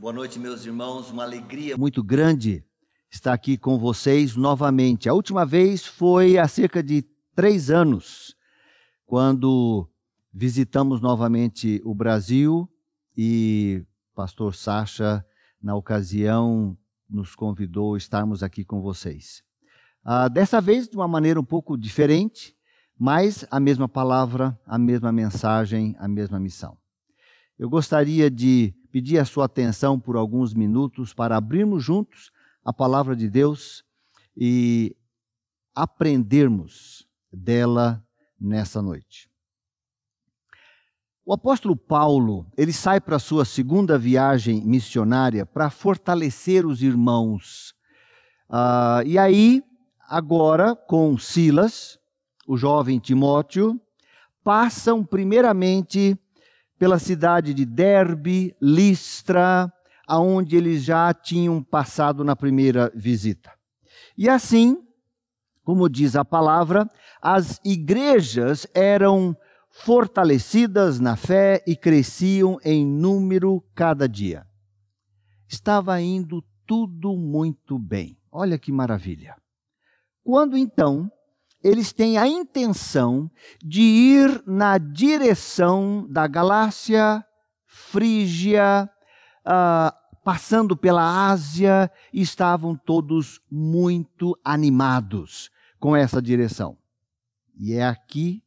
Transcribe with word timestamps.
Boa 0.00 0.12
noite, 0.12 0.38
meus 0.38 0.64
irmãos. 0.64 1.10
Uma 1.10 1.24
alegria 1.24 1.76
muito 1.76 2.04
grande 2.04 2.64
estar 3.10 3.32
aqui 3.32 3.58
com 3.58 3.76
vocês 3.76 4.36
novamente. 4.36 5.08
A 5.08 5.12
última 5.12 5.44
vez 5.44 5.84
foi 5.84 6.38
há 6.38 6.46
cerca 6.46 6.80
de 6.80 7.04
três 7.34 7.68
anos, 7.68 8.36
quando 9.04 9.90
visitamos 10.32 11.00
novamente 11.00 11.82
o 11.84 11.96
Brasil 11.96 12.70
e 13.16 13.84
pastor 14.14 14.54
Sacha, 14.54 15.26
na 15.60 15.74
ocasião, 15.74 16.78
nos 17.10 17.34
convidou 17.34 17.96
a 17.96 17.98
estarmos 17.98 18.44
aqui 18.44 18.64
com 18.64 18.80
vocês. 18.80 19.42
Ah, 20.04 20.28
dessa 20.28 20.60
vez, 20.60 20.88
de 20.88 20.94
uma 20.94 21.08
maneira 21.08 21.40
um 21.40 21.44
pouco 21.44 21.76
diferente, 21.76 22.54
mas 22.96 23.44
a 23.50 23.58
mesma 23.58 23.88
palavra, 23.88 24.56
a 24.64 24.78
mesma 24.78 25.10
mensagem, 25.10 25.96
a 25.98 26.06
mesma 26.06 26.38
missão. 26.38 26.78
Eu 27.58 27.68
gostaria 27.68 28.30
de 28.30 28.77
pedir 28.90 29.18
a 29.18 29.24
sua 29.24 29.44
atenção 29.44 29.98
por 29.98 30.16
alguns 30.16 30.54
minutos 30.54 31.12
para 31.14 31.36
abrirmos 31.36 31.84
juntos 31.84 32.30
a 32.64 32.72
palavra 32.72 33.14
de 33.14 33.28
Deus 33.28 33.84
e 34.36 34.96
aprendermos 35.74 37.06
dela 37.32 38.04
nessa 38.40 38.82
noite. 38.82 39.28
O 41.24 41.32
apóstolo 41.34 41.76
Paulo, 41.76 42.46
ele 42.56 42.72
sai 42.72 43.00
para 43.00 43.16
a 43.16 43.20
sua 43.20 43.44
segunda 43.44 43.98
viagem 43.98 44.62
missionária 44.64 45.44
para 45.44 45.68
fortalecer 45.68 46.64
os 46.64 46.82
irmãos. 46.82 47.74
Uh, 48.48 49.04
e 49.04 49.18
aí, 49.18 49.62
agora, 50.08 50.74
com 50.74 51.18
Silas, 51.18 51.98
o 52.46 52.56
jovem 52.56 52.98
Timóteo, 52.98 53.78
passam 54.42 55.04
primeiramente 55.04 56.18
pela 56.78 56.98
cidade 56.98 57.52
de 57.52 57.64
Derbe, 57.64 58.54
Listra, 58.60 59.72
aonde 60.06 60.56
eles 60.56 60.82
já 60.84 61.12
tinham 61.12 61.62
passado 61.62 62.24
na 62.24 62.36
primeira 62.36 62.90
visita. 62.94 63.52
E 64.16 64.28
assim, 64.28 64.78
como 65.62 65.88
diz 65.88 66.16
a 66.16 66.24
palavra, 66.24 66.88
as 67.20 67.60
igrejas 67.64 68.66
eram 68.74 69.36
fortalecidas 69.70 70.98
na 70.98 71.14
fé 71.14 71.62
e 71.66 71.76
cresciam 71.76 72.58
em 72.64 72.86
número 72.86 73.62
cada 73.74 74.08
dia. 74.08 74.46
Estava 75.46 76.00
indo 76.00 76.42
tudo 76.66 77.16
muito 77.16 77.78
bem. 77.78 78.18
Olha 78.30 78.58
que 78.58 78.72
maravilha. 78.72 79.36
Quando 80.24 80.56
então 80.56 81.10
eles 81.62 81.92
têm 81.92 82.18
a 82.18 82.26
intenção 82.26 83.30
de 83.62 83.82
ir 83.82 84.42
na 84.46 84.78
direção 84.78 86.06
da 86.08 86.26
Galácia, 86.26 87.24
Frígia, 87.66 88.88
uh, 89.44 89.92
passando 90.24 90.76
pela 90.76 91.28
Ásia, 91.28 91.90
e 92.12 92.20
estavam 92.20 92.76
todos 92.76 93.40
muito 93.50 94.38
animados 94.44 95.50
com 95.80 95.96
essa 95.96 96.20
direção. 96.22 96.76
E 97.56 97.74
é 97.74 97.84
aqui 97.84 98.42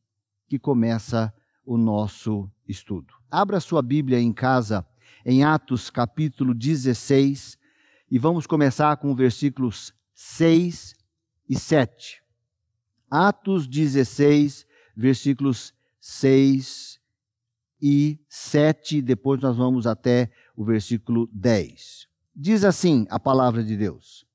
que 0.47 0.57
começa 0.57 1.33
o 1.65 1.77
nosso 1.77 2.49
estudo. 2.67 3.13
Abra 3.29 3.59
sua 3.59 3.81
Bíblia 3.81 4.19
em 4.19 4.33
casa, 4.33 4.85
em 5.25 5.43
Atos 5.43 5.89
capítulo 5.89 6.53
16, 6.53 7.57
e 8.09 8.19
vamos 8.19 8.45
começar 8.45 8.95
com 8.97 9.15
versículos 9.15 9.93
6 10.13 10.93
e 11.49 11.57
7. 11.57 12.21
Atos 13.11 13.67
16, 13.67 14.65
versículos 14.95 15.73
6 15.99 16.97
e 17.81 18.17
7, 18.29 19.01
depois 19.01 19.41
nós 19.41 19.57
vamos 19.57 19.85
até 19.85 20.31
o 20.55 20.63
versículo 20.63 21.29
10. 21.33 22.07
Diz 22.33 22.63
assim 22.63 23.05
a 23.09 23.19
palavra 23.19 23.63
de 23.65 23.75
Deus: 23.75 24.25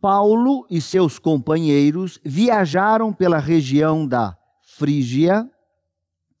Paulo 0.00 0.64
e 0.70 0.80
seus 0.80 1.18
companheiros 1.18 2.20
viajaram 2.24 3.12
pela 3.12 3.38
região 3.38 4.06
da 4.06 4.38
Frígia 4.62 5.50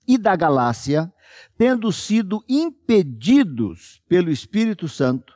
e 0.06 0.16
da 0.16 0.36
Galácia, 0.36 1.12
tendo 1.58 1.90
sido 1.90 2.44
impedidos 2.48 4.00
pelo 4.08 4.30
Espírito 4.30 4.88
Santo 4.88 5.34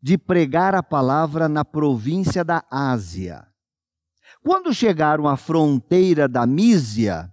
de 0.00 0.16
pregar 0.16 0.74
a 0.74 0.82
palavra 0.82 1.48
na 1.48 1.64
província 1.64 2.44
da 2.44 2.64
Ásia. 2.70 3.46
Quando 4.44 4.74
chegaram 4.74 5.26
à 5.26 5.38
fronteira 5.38 6.28
da 6.28 6.46
Mísia, 6.46 7.32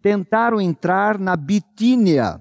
tentaram 0.00 0.60
entrar 0.60 1.18
na 1.18 1.34
Bitínia, 1.34 2.40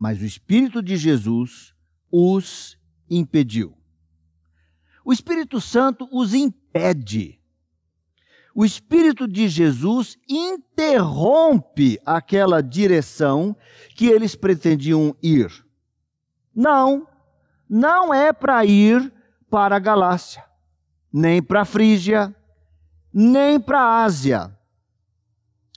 mas 0.00 0.18
o 0.18 0.24
Espírito 0.24 0.82
de 0.82 0.96
Jesus 0.96 1.74
os 2.10 2.78
impediu. 3.10 3.76
O 5.04 5.12
Espírito 5.12 5.60
Santo 5.60 6.08
os 6.10 6.32
impede. 6.32 7.38
O 8.54 8.64
Espírito 8.64 9.28
de 9.28 9.46
Jesus 9.46 10.16
interrompe 10.26 12.00
aquela 12.04 12.62
direção 12.62 13.54
que 13.94 14.06
eles 14.06 14.34
pretendiam 14.34 15.14
ir. 15.22 15.52
Não, 16.54 17.06
não 17.68 18.14
é 18.14 18.32
para 18.32 18.64
ir 18.64 19.12
para 19.50 19.76
a 19.76 19.78
Galácia, 19.78 20.42
nem 21.12 21.42
para 21.42 21.60
a 21.60 21.66
Frígia, 21.66 22.34
nem 23.12 23.60
para 23.60 23.80
a 23.80 24.04
Ásia. 24.04 24.56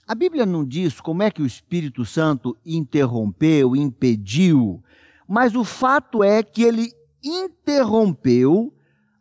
A 0.06 0.14
Bíblia 0.14 0.44
não 0.44 0.64
diz 0.64 1.00
como 1.00 1.22
é 1.22 1.30
que 1.30 1.40
o 1.42 1.46
Espírito 1.46 2.04
Santo 2.04 2.56
interrompeu, 2.66 3.76
impediu, 3.76 4.82
mas 5.26 5.54
o 5.54 5.62
fato 5.62 6.24
é 6.24 6.42
que 6.42 6.62
ele 6.62 6.92
interrompeu 7.22 8.74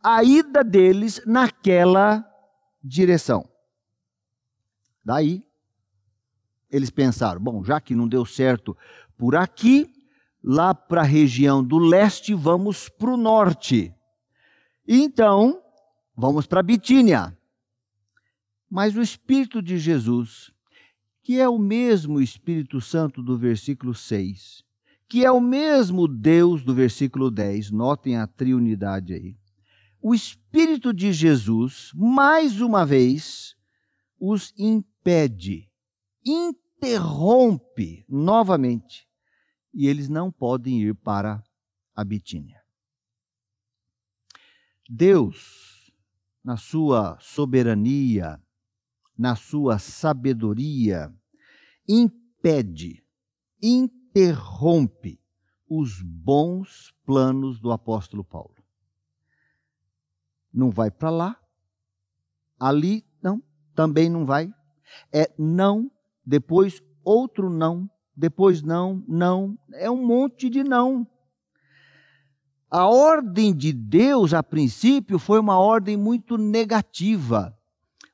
a 0.03 0.23
ida 0.23 0.63
deles 0.63 1.21
naquela 1.25 2.25
direção. 2.83 3.47
Daí, 5.05 5.43
eles 6.71 6.89
pensaram: 6.89 7.39
bom, 7.41 7.63
já 7.63 7.79
que 7.79 7.95
não 7.95 8.07
deu 8.07 8.25
certo 8.25 8.75
por 9.17 9.35
aqui, 9.35 9.91
lá 10.43 10.73
para 10.73 11.01
a 11.01 11.05
região 11.05 11.63
do 11.63 11.77
leste, 11.77 12.33
vamos 12.33 12.89
para 12.89 13.11
o 13.11 13.17
norte. 13.17 13.93
Então, 14.87 15.61
vamos 16.15 16.47
para 16.47 16.63
Bitínia. 16.63 17.37
Mas 18.69 18.95
o 18.95 19.01
Espírito 19.01 19.61
de 19.61 19.77
Jesus, 19.77 20.51
que 21.23 21.39
é 21.39 21.49
o 21.49 21.57
mesmo 21.57 22.21
Espírito 22.21 22.79
Santo 22.79 23.23
do 23.23 23.37
versículo 23.37 23.93
6, 23.93 24.63
que 25.07 25.25
é 25.25 25.31
o 25.31 25.41
mesmo 25.41 26.07
Deus 26.07 26.63
do 26.63 26.73
versículo 26.73 27.31
10, 27.31 27.71
notem 27.71 28.17
a 28.17 28.27
triunidade 28.27 29.13
aí. 29.13 29.35
O 30.01 30.13
Espírito 30.13 30.93
de 30.93 31.11
Jesus, 31.11 31.91
mais 31.95 32.61
uma 32.61 32.85
vez, 32.85 33.55
os 34.19 34.53
impede, 34.57 35.67
interrompe 36.23 38.05
novamente, 38.07 39.07
e 39.73 39.87
eles 39.87 40.07
não 40.07 40.31
podem 40.31 40.81
ir 40.81 40.93
para 40.93 41.43
a 41.95 42.03
Bitínia. 42.03 42.61
Deus, 44.87 45.91
na 46.43 46.55
sua 46.55 47.17
soberania, 47.19 48.39
na 49.19 49.35
sua 49.35 49.77
sabedoria, 49.77 51.13
impede, 51.85 53.03
interrompe 53.61 55.19
os 55.69 56.01
bons 56.01 56.95
planos 57.05 57.59
do 57.59 57.69
apóstolo 57.69 58.23
Paulo. 58.23 58.55
Não 60.53 60.69
vai 60.69 60.89
para 60.89 61.09
lá, 61.09 61.37
ali 62.57 63.05
não, 63.21 63.43
também 63.75 64.09
não 64.09 64.25
vai. 64.25 64.53
É 65.11 65.29
não, 65.37 65.91
depois 66.25 66.81
outro 67.03 67.49
não, 67.49 67.89
depois 68.15 68.61
não, 68.61 69.03
não, 69.05 69.59
é 69.73 69.91
um 69.91 70.07
monte 70.07 70.49
de 70.49 70.63
não. 70.63 71.05
A 72.71 72.87
ordem 72.87 73.53
de 73.53 73.73
Deus, 73.73 74.33
a 74.33 74.41
princípio, 74.41 75.19
foi 75.19 75.41
uma 75.41 75.59
ordem 75.59 75.97
muito 75.97 76.37
negativa 76.37 77.58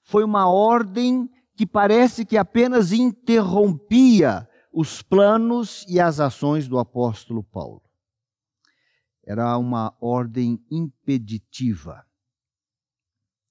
foi 0.06 0.24
uma 0.24 0.48
ordem 0.48 1.28
que 1.56 1.66
parece 1.66 2.26
que 2.26 2.38
apenas 2.38 2.92
interrompia 2.92 4.48
os 4.72 5.02
planos 5.02 5.84
e 5.90 6.00
as 6.00 6.20
ações 6.20 6.68
do 6.68 6.78
apóstolo 6.78 7.44
Paulo. 7.44 7.82
Era 9.24 9.58
uma 9.58 9.96
ordem 10.00 10.64
impeditiva. 10.70 12.06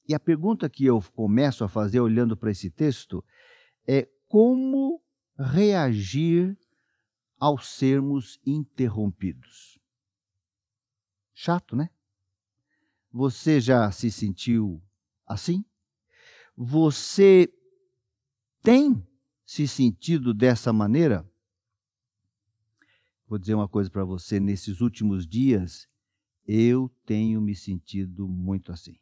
E 0.07 0.15
a 0.15 0.21
pergunta 0.21 0.71
que 0.71 0.85
eu 0.85 1.03
começo 1.17 1.65
a 1.65 1.69
fazer 1.69 1.99
olhando 1.99 2.37
para 2.37 2.53
esse 2.53 2.71
texto 2.71 3.25
é 3.87 4.09
como 4.29 5.03
reagir 5.37 6.57
ao 7.37 7.59
sermos 7.59 8.39
interrompidos. 8.47 9.79
Chato, 11.33 11.75
né? 11.75 11.91
Você 13.11 13.61
já 13.61 13.91
se 13.91 14.09
sentiu 14.09 14.81
assim? 15.27 15.65
Você 16.57 17.53
tem 18.63 19.07
se 19.45 19.67
sentido 19.69 20.33
dessa 20.33 20.73
maneira? 20.73 21.29
vou 23.35 23.39
dizer 23.39 23.55
uma 23.55 23.69
coisa 23.69 23.91
para 23.91 24.05
você: 24.05 24.39
nesses 24.39 24.81
últimos 24.81 25.27
dias, 25.27 25.89
eu 26.47 26.89
tenho 27.05 27.41
me 27.41 27.55
sentido 27.55 28.29
muito 28.29 28.71
assim. 28.71 28.97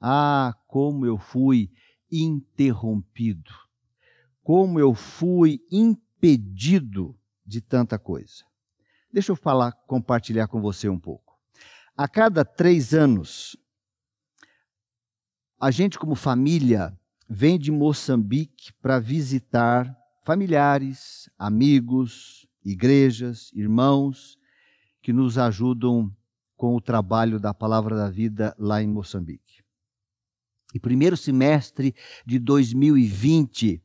Ah, 0.00 0.54
como 0.66 1.04
eu 1.04 1.18
fui 1.18 1.70
interrompido, 2.10 3.50
como 4.42 4.78
eu 4.78 4.94
fui 4.94 5.60
impedido 5.70 7.18
de 7.44 7.60
tanta 7.60 7.98
coisa. 7.98 8.44
Deixa 9.12 9.32
eu 9.32 9.36
falar, 9.36 9.72
compartilhar 9.72 10.48
com 10.48 10.60
você 10.60 10.88
um 10.88 10.98
pouco. 10.98 11.38
A 11.96 12.08
cada 12.08 12.44
três 12.44 12.92
anos, 12.92 13.56
a 15.64 15.70
gente, 15.70 15.98
como 15.98 16.14
família, 16.14 16.94
vem 17.26 17.58
de 17.58 17.72
Moçambique 17.72 18.70
para 18.82 18.98
visitar 18.98 19.96
familiares, 20.22 21.30
amigos, 21.38 22.46
igrejas, 22.62 23.50
irmãos 23.54 24.36
que 25.00 25.10
nos 25.10 25.38
ajudam 25.38 26.14
com 26.54 26.76
o 26.76 26.82
trabalho 26.82 27.40
da 27.40 27.54
Palavra 27.54 27.96
da 27.96 28.10
Vida 28.10 28.54
lá 28.58 28.82
em 28.82 28.86
Moçambique. 28.86 29.64
E 30.74 30.78
primeiro 30.78 31.16
semestre 31.16 31.94
de 32.26 32.38
2020 32.38 33.80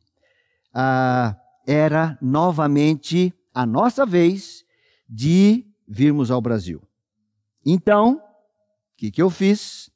ah, 0.74 1.34
era 1.66 2.18
novamente 2.22 3.34
a 3.54 3.66
nossa 3.66 4.06
vez 4.06 4.66
de 5.08 5.66
virmos 5.88 6.30
ao 6.30 6.42
Brasil. 6.42 6.84
Então, 7.66 8.18
o 8.18 8.22
que, 8.98 9.12
que 9.12 9.22
eu 9.22 9.30
fiz? 9.30 9.89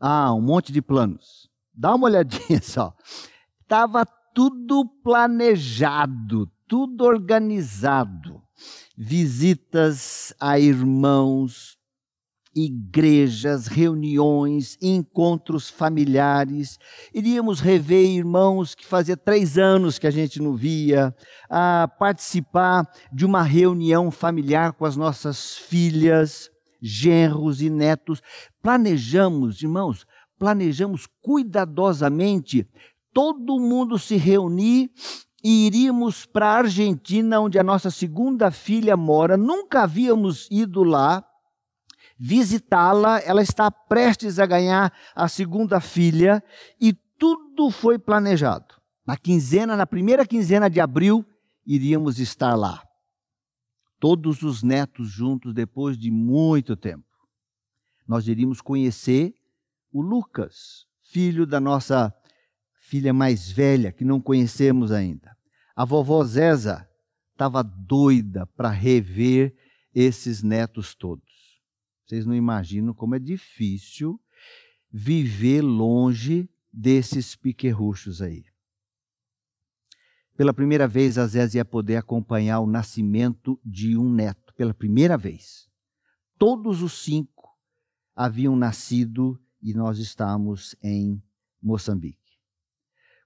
Ah, 0.00 0.32
um 0.34 0.40
monte 0.40 0.72
de 0.72 0.80
planos. 0.80 1.50
Dá 1.74 1.94
uma 1.94 2.06
olhadinha 2.06 2.60
só. 2.64 2.94
Estava 3.60 4.06
tudo 4.34 4.86
planejado, 5.02 6.50
tudo 6.66 7.04
organizado. 7.04 8.42
Visitas 8.96 10.34
a 10.40 10.58
irmãos, 10.58 11.78
igrejas, 12.54 13.66
reuniões, 13.66 14.76
encontros 14.82 15.70
familiares. 15.70 16.78
Iríamos 17.14 17.60
rever 17.60 18.04
irmãos 18.04 18.74
que 18.74 18.86
fazia 18.86 19.16
três 19.16 19.56
anos 19.56 19.98
que 19.98 20.06
a 20.06 20.10
gente 20.10 20.40
não 20.40 20.56
via, 20.56 21.14
a 21.48 21.88
participar 21.98 22.90
de 23.12 23.24
uma 23.24 23.42
reunião 23.42 24.10
familiar 24.10 24.72
com 24.72 24.84
as 24.84 24.96
nossas 24.96 25.56
filhas, 25.56 26.49
genros 26.82 27.60
e 27.60 27.70
netos. 27.70 28.22
Planejamos, 28.62 29.62
irmãos, 29.62 30.06
planejamos 30.38 31.06
cuidadosamente 31.20 32.68
todo 33.12 33.58
mundo 33.58 33.98
se 33.98 34.16
reunir 34.16 34.90
e 35.42 35.66
iríamos 35.66 36.26
para 36.26 36.46
a 36.46 36.58
Argentina, 36.58 37.40
onde 37.40 37.58
a 37.58 37.62
nossa 37.62 37.90
segunda 37.90 38.50
filha 38.50 38.96
mora. 38.96 39.36
Nunca 39.36 39.82
havíamos 39.82 40.48
ido 40.50 40.82
lá 40.82 41.24
visitá-la. 42.18 43.20
Ela 43.20 43.42
está 43.42 43.70
prestes 43.70 44.38
a 44.38 44.46
ganhar 44.46 44.92
a 45.14 45.28
segunda 45.28 45.80
filha 45.80 46.42
e 46.80 46.92
tudo 46.92 47.70
foi 47.70 47.98
planejado. 47.98 48.74
Na 49.06 49.16
quinzena, 49.16 49.76
na 49.76 49.86
primeira 49.86 50.26
quinzena 50.26 50.68
de 50.68 50.80
abril, 50.80 51.24
iríamos 51.66 52.18
estar 52.18 52.54
lá. 52.54 52.82
Todos 54.00 54.42
os 54.42 54.62
netos 54.62 55.08
juntos 55.10 55.54
depois 55.54 55.96
de 55.96 56.10
muito 56.10 56.74
tempo. 56.74 57.06
Nós 58.08 58.26
iríamos 58.26 58.60
conhecer 58.60 59.34
o 59.92 60.00
Lucas, 60.00 60.86
filho 61.02 61.46
da 61.46 61.60
nossa 61.60 62.12
filha 62.80 63.12
mais 63.12 63.52
velha, 63.52 63.92
que 63.92 64.04
não 64.04 64.20
conhecemos 64.20 64.90
ainda. 64.90 65.36
A 65.76 65.84
vovó 65.84 66.24
Zéza 66.24 66.88
estava 67.32 67.62
doida 67.62 68.46
para 68.46 68.70
rever 68.70 69.54
esses 69.94 70.42
netos 70.42 70.94
todos. 70.94 71.60
Vocês 72.04 72.26
não 72.26 72.34
imaginam 72.34 72.92
como 72.92 73.14
é 73.14 73.18
difícil 73.18 74.20
viver 74.90 75.62
longe 75.62 76.48
desses 76.72 77.36
piquerruchos 77.36 78.20
aí. 78.20 78.44
Pela 80.40 80.54
primeira 80.54 80.88
vez, 80.88 81.18
a 81.18 81.26
Zézia 81.26 81.58
ia 81.58 81.64
poder 81.66 81.96
acompanhar 81.96 82.60
o 82.60 82.66
nascimento 82.66 83.60
de 83.62 83.94
um 83.94 84.10
neto. 84.10 84.54
Pela 84.54 84.72
primeira 84.72 85.18
vez. 85.18 85.68
Todos 86.38 86.80
os 86.80 87.04
cinco 87.04 87.50
haviam 88.16 88.56
nascido 88.56 89.38
e 89.60 89.74
nós 89.74 89.98
estamos 89.98 90.74
em 90.82 91.22
Moçambique. 91.62 92.38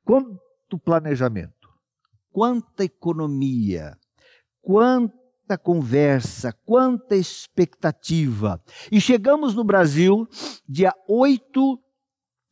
Quanto 0.02 0.76
planejamento, 0.84 1.68
quanta 2.32 2.82
economia, 2.82 3.96
quanta 4.60 5.56
conversa, 5.56 6.52
quanta 6.52 7.14
expectativa. 7.14 8.60
E 8.90 9.00
chegamos 9.00 9.54
no 9.54 9.62
Brasil 9.62 10.26
dia 10.68 10.92
8 11.08 11.80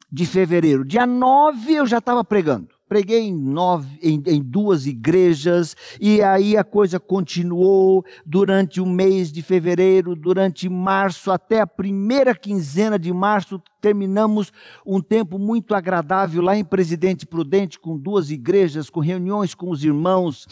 de 0.08 0.24
fevereiro. 0.24 0.84
Dia 0.84 1.04
9 1.04 1.74
eu 1.74 1.84
já 1.84 1.98
estava 1.98 2.22
pregando. 2.22 2.72
Preguei 2.92 3.20
em, 3.20 3.34
nove, 3.34 3.88
em, 4.02 4.22
em, 4.26 4.42
duas 4.42 4.86
igrejas, 4.86 5.74
e 5.98 6.20
aí 6.20 6.58
a 6.58 6.62
coisa 6.62 7.00
continuou 7.00 8.04
durante 8.26 8.82
o 8.82 8.86
mês 8.86 9.32
de 9.32 9.40
fevereiro, 9.40 10.14
durante 10.14 10.68
março, 10.68 11.30
até 11.30 11.62
a 11.62 11.66
primeira 11.66 12.34
quinzena 12.34 12.98
de 12.98 13.10
março, 13.10 13.58
terminamos 13.80 14.52
um 14.84 15.00
tempo 15.00 15.38
muito 15.38 15.74
agradável 15.74 16.42
lá 16.42 16.54
em 16.54 16.62
Presidente 16.62 17.24
Prudente, 17.24 17.80
com 17.80 17.96
duas 17.96 18.30
igrejas, 18.30 18.90
com 18.90 19.00
reuniões 19.00 19.54
com 19.54 19.70
os 19.70 19.82
irmãos, 19.82 20.46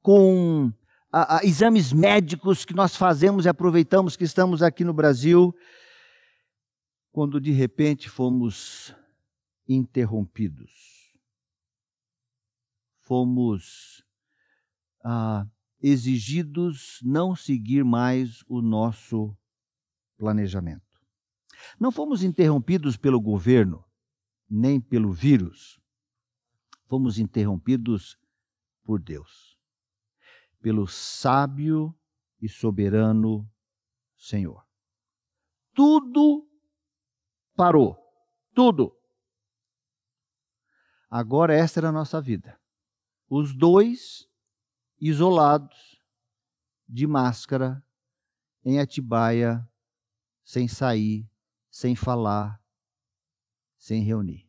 com 0.00 0.70
a, 1.10 1.38
a, 1.38 1.44
exames 1.44 1.92
médicos 1.92 2.64
que 2.64 2.76
nós 2.76 2.94
fazemos 2.94 3.44
e 3.44 3.48
aproveitamos 3.48 4.14
que 4.14 4.22
estamos 4.22 4.62
aqui 4.62 4.84
no 4.84 4.92
Brasil, 4.92 5.52
quando 7.10 7.40
de 7.40 7.50
repente 7.50 8.08
fomos 8.08 8.94
interrompidos. 9.68 10.93
Fomos 13.04 14.04
ah, 15.04 15.46
exigidos 15.80 16.98
não 17.02 17.34
seguir 17.34 17.84
mais 17.84 18.42
o 18.48 18.60
nosso 18.60 19.36
planejamento. 20.16 20.82
Não 21.78 21.92
fomos 21.92 22.22
interrompidos 22.22 22.96
pelo 22.96 23.20
governo, 23.20 23.84
nem 24.48 24.80
pelo 24.80 25.12
vírus. 25.12 25.80
Fomos 26.86 27.18
interrompidos 27.18 28.18
por 28.84 29.00
Deus 29.00 29.54
pelo 30.64 30.86
sábio 30.86 31.94
e 32.40 32.48
soberano 32.48 33.46
Senhor. 34.16 34.66
Tudo 35.74 36.48
parou. 37.54 37.98
Tudo. 38.54 38.98
Agora 41.10 41.54
esta 41.54 41.80
era 41.80 41.90
a 41.90 41.92
nossa 41.92 42.18
vida. 42.18 42.58
Os 43.28 43.54
dois 43.54 44.28
isolados, 45.00 46.00
de 46.88 47.06
máscara, 47.06 47.84
em 48.64 48.78
Atibaia, 48.78 49.68
sem 50.44 50.68
sair, 50.68 51.28
sem 51.70 51.96
falar, 51.96 52.62
sem 53.76 54.02
reunir. 54.02 54.48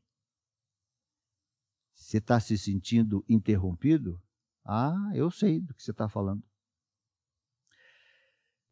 Você 1.93 2.17
está 2.17 2.39
se 2.39 2.57
sentindo 2.57 3.25
interrompido? 3.27 4.21
Ah, 4.63 5.11
eu 5.13 5.31
sei 5.31 5.59
do 5.59 5.73
que 5.73 5.81
você 5.81 5.91
está 5.91 6.07
falando. 6.07 6.43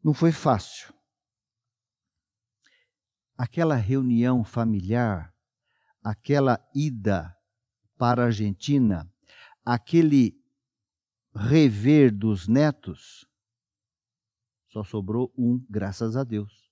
Não 0.02 0.14
foi 0.14 0.32
fácil. 0.32 0.94
Aquela 3.36 3.74
reunião 3.74 4.44
familiar, 4.44 5.34
aquela 6.02 6.64
ida 6.74 7.36
para 7.96 8.22
a 8.22 8.26
Argentina, 8.26 9.12
aquele 9.64 10.40
rever 11.34 12.16
dos 12.16 12.46
netos, 12.46 13.26
só 14.68 14.84
sobrou 14.84 15.32
um, 15.36 15.64
graças 15.68 16.16
a 16.16 16.24
Deus. 16.24 16.70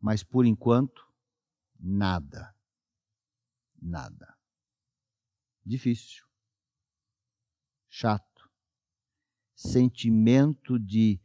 Mas 0.00 0.22
por 0.22 0.44
enquanto, 0.44 1.06
nada. 1.78 2.54
Nada. 3.80 4.36
Difícil 5.64 6.24
chato. 7.94 8.50
Sentimento 9.54 10.80
de 10.80 11.20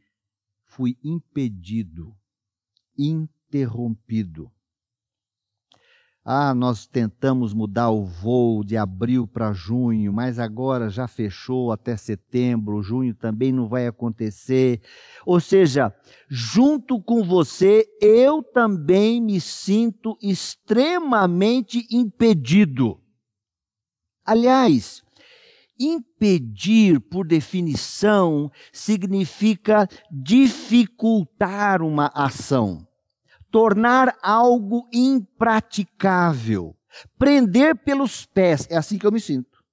fui 0.64 1.00
impedido, 1.04 2.16
interrompido. 2.96 4.54
Ah, 6.32 6.54
nós 6.54 6.86
tentamos 6.86 7.56
mudar 7.56 7.90
o 7.90 8.06
voo 8.06 8.64
de 8.64 8.78
abril 8.78 9.26
para 9.26 9.52
junho, 9.52 10.14
mas 10.14 10.38
agora 10.38 10.88
já 10.88 11.08
fechou 11.08 11.72
até 11.72 11.98
setembro, 11.98 12.84
junho 12.84 13.16
também 13.16 13.52
não 13.52 13.68
vai 13.68 13.88
acontecer. 13.88 14.80
Ou 15.26 15.40
seja, 15.40 15.92
junto 16.30 17.02
com 17.02 17.24
você, 17.24 17.84
eu 18.00 18.44
também 18.44 19.20
me 19.20 19.42
sinto 19.42 20.16
extremamente 20.22 21.88
impedido. 21.90 23.02
Aliás, 24.24 25.02
Impedir, 25.80 27.00
por 27.00 27.26
definição, 27.26 28.52
significa 28.74 29.88
dificultar 30.12 31.82
uma 31.82 32.12
ação, 32.14 32.86
tornar 33.52 34.18
algo 34.22 34.88
impraticável, 34.94 36.76
prender 37.18 37.76
pelos 37.76 38.26
pés. 38.26 38.68
É 38.70 38.78
assim 38.78 38.98
que 38.98 39.06
eu 39.06 39.12
me 39.12 39.20
sinto. 39.20 39.64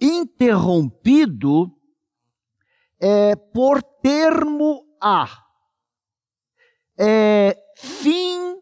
Interrompido 0.00 1.72
é 3.00 3.34
por 3.36 3.82
termo 3.82 4.84
a. 5.00 5.44
É 6.98 7.56
fim 7.76 8.60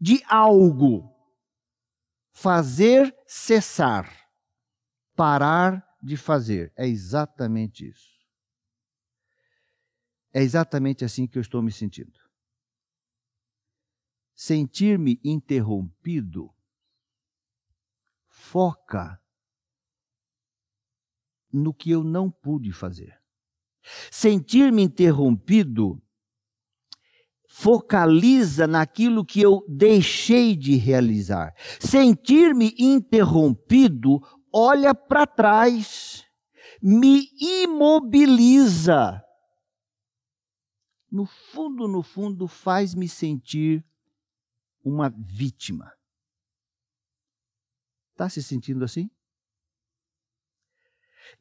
de 0.00 0.22
algo. 0.28 1.12
Fazer 2.32 3.14
cessar 3.26 4.24
parar 5.14 5.84
de 6.02 6.16
fazer. 6.16 6.72
É 6.76 6.86
exatamente 6.86 7.88
isso. 7.88 8.12
É 10.32 10.42
exatamente 10.42 11.04
assim 11.04 11.26
que 11.26 11.38
eu 11.38 11.42
estou 11.42 11.62
me 11.62 11.70
sentindo. 11.70 12.18
Sentir-me 14.34 15.20
interrompido 15.24 16.50
foca 18.28 19.20
no 21.52 21.72
que 21.72 21.90
eu 21.90 22.02
não 22.02 22.30
pude 22.30 22.72
fazer. 22.72 23.16
Sentir-me 24.10 24.82
interrompido 24.82 26.02
focaliza 27.48 28.66
naquilo 28.66 29.24
que 29.24 29.40
eu 29.40 29.64
deixei 29.68 30.56
de 30.56 30.76
realizar. 30.76 31.54
Sentir-me 31.78 32.74
interrompido 32.76 34.20
olha 34.52 34.94
para 34.94 35.26
trás, 35.26 36.24
me 36.80 37.28
imobiliza. 37.40 39.20
No 41.10 41.26
fundo, 41.26 41.88
no 41.88 42.02
fundo, 42.02 42.46
faz-me 42.46 43.08
sentir 43.08 43.84
uma 44.84 45.08
vítima. 45.08 45.92
Está 48.12 48.28
se 48.28 48.42
sentindo 48.42 48.84
assim? 48.84 49.10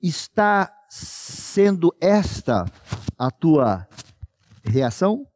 Está 0.02 0.74
sendo 0.90 1.96
esta 2.02 2.66
a 3.18 3.30
tua 3.30 3.88
reação? 4.64 5.30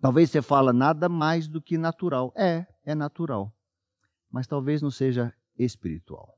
Talvez 0.00 0.30
você 0.30 0.42
fala 0.42 0.72
nada 0.72 1.08
mais 1.08 1.46
do 1.46 1.62
que 1.62 1.78
natural. 1.78 2.32
É, 2.36 2.66
é 2.84 2.94
natural. 2.94 3.54
Mas 4.28 4.48
talvez 4.48 4.82
não 4.82 4.90
seja 4.90 5.32
espiritual. 5.56 6.36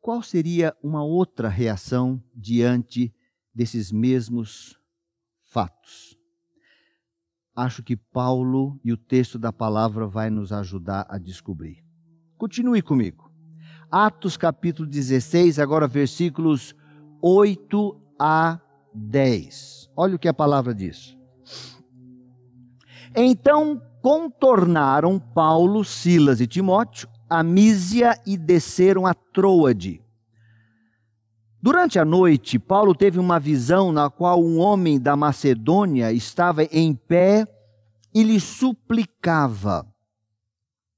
Qual 0.00 0.22
seria 0.22 0.76
uma 0.80 1.02
outra 1.02 1.48
reação 1.48 2.22
diante 2.32 3.12
desses 3.52 3.90
mesmos 3.90 4.78
fatos? 5.42 6.15
Acho 7.56 7.82
que 7.82 7.96
Paulo 7.96 8.78
e 8.84 8.92
o 8.92 8.98
texto 8.98 9.38
da 9.38 9.50
palavra 9.50 10.06
vai 10.06 10.28
nos 10.28 10.52
ajudar 10.52 11.06
a 11.08 11.16
descobrir. 11.16 11.82
Continue 12.36 12.82
comigo. 12.82 13.32
Atos 13.90 14.36
capítulo 14.36 14.86
16, 14.86 15.58
agora 15.58 15.88
versículos 15.88 16.74
8 17.22 17.98
a 18.20 18.60
10. 18.94 19.90
Olha 19.96 20.16
o 20.16 20.18
que 20.18 20.28
a 20.28 20.34
palavra 20.34 20.74
diz. 20.74 21.16
Então 23.16 23.80
contornaram 24.02 25.18
Paulo, 25.18 25.82
Silas 25.82 26.40
e 26.40 26.46
Timóteo 26.46 27.08
a 27.28 27.42
Mísia 27.42 28.20
e 28.24 28.36
desceram 28.36 29.06
a 29.06 29.14
Troade. 29.14 30.05
Durante 31.66 31.98
a 31.98 32.04
noite, 32.04 32.60
Paulo 32.60 32.94
teve 32.94 33.18
uma 33.18 33.40
visão 33.40 33.90
na 33.90 34.08
qual 34.08 34.40
um 34.40 34.60
homem 34.60 35.00
da 35.00 35.16
Macedônia 35.16 36.12
estava 36.12 36.62
em 36.62 36.94
pé 36.94 37.44
e 38.14 38.22
lhe 38.22 38.38
suplicava: 38.38 39.84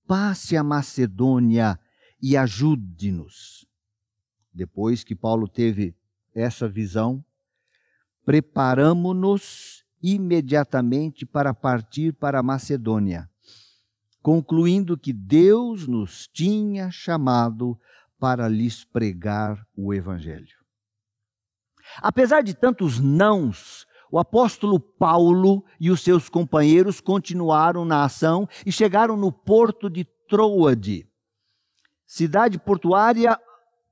Passe 0.07 0.59
a 0.59 0.63
Macedônia 0.63 1.81
e 2.21 2.37
ajude-nos. 2.37 3.67
Depois 4.53 5.03
que 5.03 5.15
Paulo 5.15 5.49
teve 5.49 5.97
essa 6.35 6.69
visão, 6.69 7.25
preparamo-nos 8.27 9.87
imediatamente 10.03 11.25
para 11.25 11.55
partir 11.55 12.13
para 12.13 12.41
a 12.41 12.43
Macedônia, 12.43 13.27
concluindo 14.21 14.99
que 14.99 15.15
Deus 15.15 15.87
nos 15.87 16.29
tinha 16.29 16.91
chamado 16.91 17.81
para 18.19 18.47
lhes 18.49 18.85
pregar 18.85 19.67
o 19.75 19.95
Evangelho. 19.95 20.58
Apesar 22.03 22.43
de 22.43 22.55
tantos 22.55 23.01
nãos, 23.01 23.87
o 24.11 24.19
apóstolo 24.19 24.81
Paulo 24.81 25.65
e 25.81 25.91
os 25.91 26.01
seus 26.03 26.29
companheiros 26.29 27.01
continuaram 27.01 27.85
na 27.85 28.05
ação 28.05 28.49
e 28.65 28.73
chegaram 28.73 29.17
no 29.17 29.31
porto 29.31 29.91
de 29.91 30.05
Troade, 30.29 31.07
cidade 32.07 32.59
portuária 32.59 33.39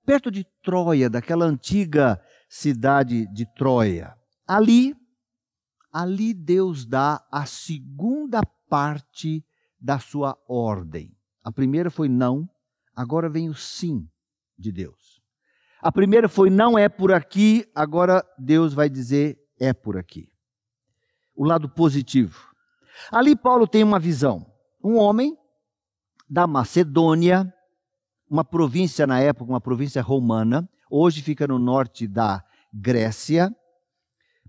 perto 0.07 0.31
de 0.31 0.47
Troia, 0.63 1.11
daquela 1.11 1.45
antiga 1.45 2.23
cidade 2.49 3.27
de 3.35 3.45
Troia. 3.55 4.17
Ali, 4.47 4.95
ali 5.93 6.33
Deus 6.33 6.87
dá 6.87 7.27
a 7.31 7.45
segunda 7.45 8.41
parte 8.71 9.45
da 9.81 9.99
sua 9.99 10.39
ordem. 10.49 11.13
A 11.43 11.51
primeira 11.51 11.91
foi 11.91 12.09
não, 12.09 12.49
agora 12.95 13.29
vem 13.29 13.49
o 13.49 13.55
sim 13.55 14.09
de 14.57 14.71
Deus. 14.71 15.16
A 15.87 15.93
primeira 15.93 16.29
foi 16.29 16.51
não 16.51 16.77
é 16.77 16.89
por 16.89 17.13
aqui, 17.13 17.65
agora 17.73 18.27
Deus 18.37 18.75
vai 18.75 18.91
dizer 18.91 19.39
é 19.57 19.73
por 19.73 19.97
aqui. 19.97 20.29
O 21.33 21.45
lado 21.45 21.69
positivo. 21.69 22.53
Ali 23.09 23.37
Paulo 23.37 23.69
tem 23.69 23.85
uma 23.85 24.01
visão. 24.01 24.53
Um 24.83 24.97
homem 24.97 25.39
da 26.29 26.45
Macedônia, 26.45 27.55
uma 28.29 28.45
província 28.45 29.07
na 29.07 29.21
época, 29.21 29.49
uma 29.49 29.61
província 29.61 30.03
romana, 30.03 30.69
hoje 30.91 31.23
fica 31.23 31.47
no 31.47 31.57
norte 31.57 32.09
da 32.09 32.45
Grécia. 32.75 33.55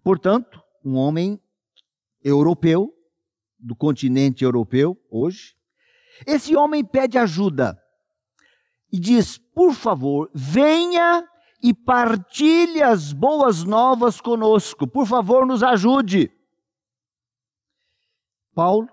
Portanto, 0.03 0.59
um 0.83 0.95
homem 0.95 1.39
europeu, 2.23 2.91
do 3.59 3.75
continente 3.75 4.43
europeu, 4.43 4.99
hoje. 5.07 5.55
Esse 6.25 6.55
homem 6.55 6.83
pede 6.83 7.15
ajuda 7.15 7.79
e 8.91 8.99
diz: 8.99 9.37
por 9.37 9.73
favor, 9.73 10.29
venha 10.33 11.27
e 11.61 11.73
partilhe 11.73 12.81
as 12.81 13.11
boas 13.11 13.63
novas 13.63 14.21
conosco. 14.21 14.87
Por 14.87 15.05
favor, 15.05 15.45
nos 15.45 15.63
ajude. 15.63 16.31
Paulo 18.53 18.87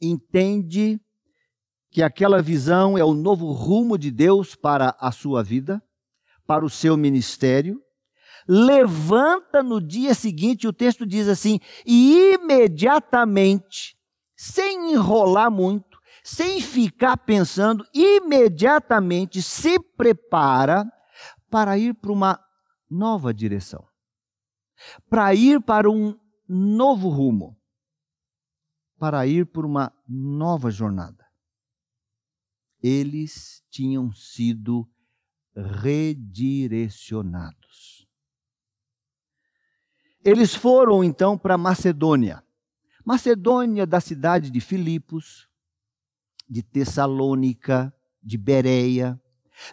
entende 0.00 1.00
que 1.90 2.02
aquela 2.02 2.40
visão 2.40 2.96
é 2.96 3.04
o 3.04 3.14
novo 3.14 3.50
rumo 3.52 3.98
de 3.98 4.10
Deus 4.10 4.54
para 4.54 4.96
a 4.98 5.12
sua 5.12 5.42
vida, 5.42 5.82
para 6.46 6.64
o 6.64 6.70
seu 6.70 6.96
ministério 6.96 7.80
levanta 8.52 9.62
no 9.62 9.80
dia 9.80 10.14
seguinte, 10.14 10.66
o 10.66 10.72
texto 10.72 11.06
diz 11.06 11.28
assim, 11.28 11.60
e 11.86 12.34
imediatamente, 12.34 13.96
sem 14.36 14.92
enrolar 14.92 15.50
muito, 15.50 15.89
sem 16.22 16.60
ficar 16.60 17.16
pensando, 17.16 17.84
imediatamente 17.94 19.40
se 19.42 19.78
prepara 19.78 20.84
para 21.50 21.78
ir 21.78 21.94
para 21.94 22.12
uma 22.12 22.38
nova 22.88 23.34
direção, 23.34 23.84
para 25.08 25.34
ir 25.34 25.60
para 25.60 25.90
um 25.90 26.16
novo 26.48 27.08
rumo, 27.08 27.60
para 28.98 29.26
ir 29.26 29.46
por 29.46 29.64
uma 29.64 29.92
nova 30.06 30.70
jornada. 30.70 31.26
Eles 32.82 33.64
tinham 33.70 34.12
sido 34.12 34.86
redirecionados. 35.54 38.06
Eles 40.24 40.54
foram 40.54 41.02
então 41.02 41.36
para 41.38 41.58
Macedônia. 41.58 42.44
Macedônia 43.04 43.84
da 43.86 44.00
cidade 44.00 44.50
de 44.50 44.60
Filipos, 44.60 45.49
de 46.50 46.64
Tessalônica, 46.64 47.94
de 48.20 48.36
Bereia. 48.36 49.18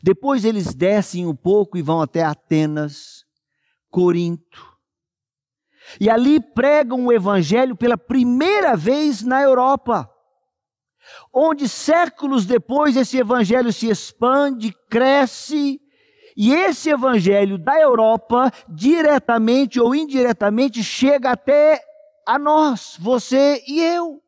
Depois 0.04 0.46
eles 0.46 0.76
descem 0.76 1.26
um 1.26 1.36
pouco 1.36 1.78
e 1.78 1.82
vão 1.82 2.00
até 2.00 2.24
Atenas, 2.24 3.26
Corinto. 3.90 4.78
E 6.00 6.10
ali 6.10 6.40
pregam 6.40 7.06
o 7.06 7.12
evangelho 7.12 7.76
pela 7.76 7.98
primeira 7.98 8.76
vez 8.76 9.24
na 9.24 9.42
Europa. 9.42 10.08
Onde 11.34 11.68
séculos 11.68 12.46
depois 12.46 12.96
esse 12.96 13.18
evangelho 13.18 13.72
se 13.74 13.90
expande, 13.90 14.74
cresce 14.90 15.82
e 16.36 16.54
esse 16.54 16.90
evangelho 16.90 17.58
da 17.58 17.80
Europa, 17.80 18.52
diretamente 18.70 19.80
ou 19.80 19.96
indiretamente, 19.96 20.84
chega 20.84 21.32
até 21.32 21.82
a 22.28 22.38
nós, 22.38 22.96
você 23.00 23.64
e 23.66 23.82
eu. 23.82 24.22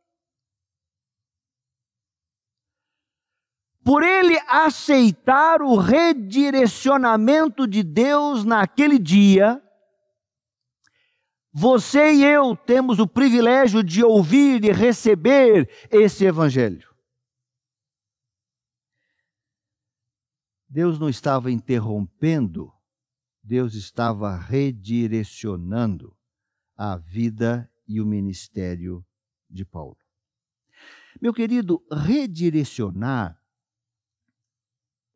Por 3.89 4.03
ele 4.03 4.37
aceitar 4.47 5.63
o 5.63 5.75
redirecionamento 5.75 7.65
de 7.67 7.81
Deus 7.81 8.45
naquele 8.45 8.99
dia, 8.99 9.59
você 11.51 12.13
e 12.13 12.23
eu 12.23 12.55
temos 12.55 12.99
o 12.99 13.07
privilégio 13.07 13.83
de 13.83 14.03
ouvir 14.03 14.63
e 14.63 14.71
receber 14.71 15.67
esse 15.89 16.23
evangelho. 16.23 16.87
Deus 20.69 20.99
não 20.99 21.09
estava 21.09 21.51
interrompendo, 21.51 22.71
Deus 23.41 23.73
estava 23.73 24.37
redirecionando 24.37 26.15
a 26.77 26.95
vida 26.95 27.67
e 27.87 27.99
o 27.99 28.05
ministério 28.05 29.03
de 29.49 29.65
Paulo. 29.65 29.97
Meu 31.19 31.33
querido, 31.33 31.83
redirecionar 31.91 33.38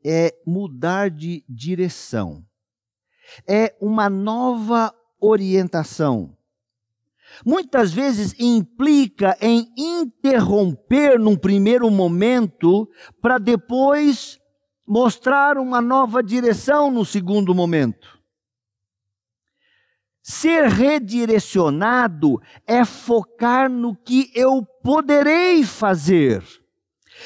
é 0.05 0.35
mudar 0.45 1.09
de 1.09 1.43
direção, 1.47 2.45
é 3.47 3.75
uma 3.81 4.09
nova 4.09 4.93
orientação. 5.19 6.37
Muitas 7.45 7.91
vezes 7.91 8.35
implica 8.39 9.37
em 9.41 9.71
interromper 9.77 11.17
num 11.17 11.35
primeiro 11.35 11.89
momento 11.89 12.87
para 13.21 13.37
depois 13.37 14.39
mostrar 14.85 15.57
uma 15.57 15.81
nova 15.81 16.21
direção 16.21 16.91
no 16.91 17.05
segundo 17.05 17.55
momento. 17.55 18.21
Ser 20.21 20.67
redirecionado 20.67 22.39
é 22.65 22.85
focar 22.85 23.69
no 23.69 23.95
que 23.95 24.31
eu 24.33 24.65
poderei 24.81 25.63
fazer. 25.63 26.43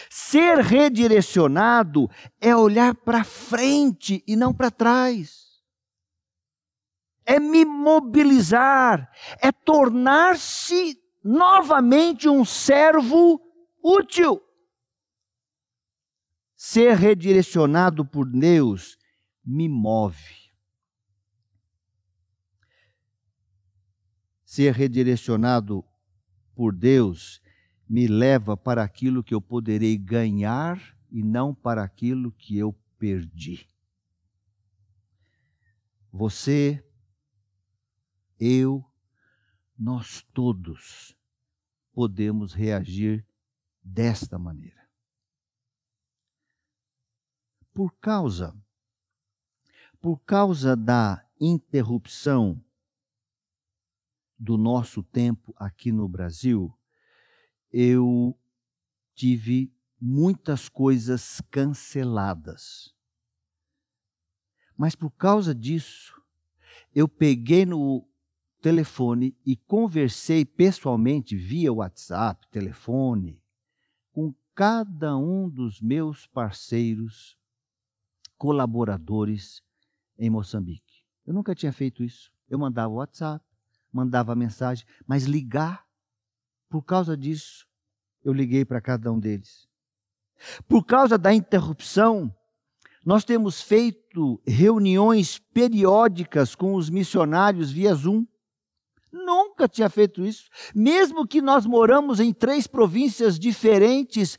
Ser 0.09 0.59
redirecionado 0.59 2.09
é 2.39 2.55
olhar 2.55 2.95
para 2.95 3.23
frente 3.23 4.23
e 4.27 4.35
não 4.35 4.53
para 4.53 4.71
trás. 4.71 5.61
É 7.25 7.39
me 7.39 7.65
mobilizar, 7.65 9.11
é 9.41 9.51
tornar-se 9.51 10.97
novamente 11.23 12.29
um 12.29 12.45
servo 12.45 13.41
útil. 13.83 14.41
Ser 16.55 16.95
redirecionado 16.95 18.05
por 18.05 18.25
Deus 18.25 18.97
me 19.45 19.69
move. 19.69 20.51
Ser 24.43 24.73
redirecionado 24.73 25.85
por 26.55 26.73
Deus 26.73 27.41
me 27.89 28.07
leva 28.07 28.57
para 28.57 28.83
aquilo 28.83 29.23
que 29.23 29.33
eu 29.33 29.41
poderei 29.41 29.97
ganhar 29.97 30.79
e 31.09 31.23
não 31.23 31.53
para 31.53 31.83
aquilo 31.83 32.31
que 32.31 32.57
eu 32.57 32.73
perdi. 32.97 33.67
Você, 36.11 36.83
eu, 38.39 38.83
nós 39.77 40.21
todos 40.33 41.15
podemos 41.93 42.53
reagir 42.53 43.25
desta 43.83 44.37
maneira. 44.37 44.87
Por 47.73 47.93
causa 47.99 48.55
por 49.99 50.19
causa 50.19 50.75
da 50.75 51.25
interrupção 51.39 52.63
do 54.37 54.57
nosso 54.57 55.01
tempo 55.03 55.53
aqui 55.57 55.91
no 55.91 56.07
Brasil, 56.07 56.73
eu 57.79 58.35
tive 59.13 59.71
muitas 60.01 60.67
coisas 60.67 61.39
canceladas. 61.51 62.91
Mas 64.75 64.95
por 64.95 65.11
causa 65.11 65.53
disso, 65.53 66.19
eu 66.95 67.07
peguei 67.07 67.67
no 67.67 68.03
telefone 68.63 69.37
e 69.45 69.55
conversei 69.55 70.43
pessoalmente 70.43 71.35
via 71.35 71.71
WhatsApp, 71.71 72.47
telefone, 72.49 73.39
com 74.11 74.33
cada 74.55 75.15
um 75.15 75.47
dos 75.47 75.79
meus 75.79 76.25
parceiros, 76.25 77.37
colaboradores 78.39 79.61
em 80.17 80.31
Moçambique. 80.31 81.03
Eu 81.27 81.31
nunca 81.31 81.53
tinha 81.53 81.71
feito 81.71 82.03
isso. 82.03 82.31
Eu 82.49 82.57
mandava 82.57 82.91
WhatsApp, 82.91 83.45
mandava 83.93 84.33
mensagem, 84.35 84.83
mas 85.05 85.25
ligar, 85.25 85.85
por 86.67 86.81
causa 86.81 87.15
disso, 87.15 87.66
eu 88.23 88.33
liguei 88.33 88.65
para 88.65 88.81
cada 88.81 89.11
um 89.11 89.19
deles. 89.19 89.67
Por 90.67 90.85
causa 90.85 91.17
da 91.17 91.33
interrupção, 91.33 92.33
nós 93.05 93.23
temos 93.23 93.61
feito 93.61 94.41
reuniões 94.45 95.39
periódicas 95.39 96.55
com 96.55 96.75
os 96.75 96.89
missionários 96.89 97.71
via 97.71 97.93
Zoom. 97.93 98.25
Nunca 99.11 99.67
tinha 99.67 99.89
feito 99.89 100.25
isso. 100.25 100.49
Mesmo 100.75 101.25
que 101.25 101.41
nós 101.41 101.65
moramos 101.65 102.19
em 102.19 102.33
três 102.33 102.67
províncias 102.67 103.39
diferentes, 103.39 104.37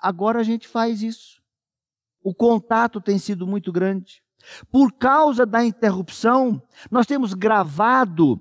agora 0.00 0.40
a 0.40 0.42
gente 0.42 0.66
faz 0.66 1.02
isso. 1.02 1.40
O 2.22 2.34
contato 2.34 3.00
tem 3.00 3.18
sido 3.18 3.46
muito 3.46 3.70
grande. 3.70 4.22
Por 4.70 4.92
causa 4.92 5.44
da 5.44 5.64
interrupção, 5.64 6.62
nós 6.90 7.06
temos 7.06 7.34
gravado 7.34 8.40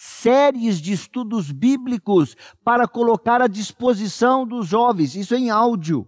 séries 0.00 0.80
de 0.80 0.92
estudos 0.92 1.50
bíblicos 1.50 2.36
para 2.62 2.86
colocar 2.86 3.42
à 3.42 3.48
disposição 3.48 4.46
dos 4.46 4.68
jovens, 4.68 5.16
isso 5.16 5.34
em 5.34 5.50
áudio. 5.50 6.06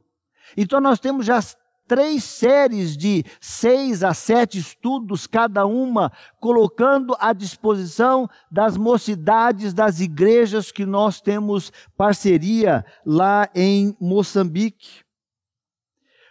Então 0.57 0.81
nós 0.81 1.01
temos 1.01 1.27
já 1.27 1.41
três 1.89 2.23
séries 2.23 2.97
de 2.97 3.25
seis 3.41 4.05
a 4.05 4.15
sete 4.15 4.59
estudos, 4.59 5.27
cada 5.27 5.67
uma 5.67 6.13
colocando 6.39 7.17
à 7.19 7.33
disposição 7.33 8.31
das 8.49 8.77
mocidades 8.77 9.75
das 9.75 9.99
igrejas 9.99 10.71
que 10.71 10.87
nós 10.87 11.21
temos 11.21 11.73
parceria 11.97 12.87
lá 13.05 13.51
em 13.57 13.97
Moçambique. 14.01 15.03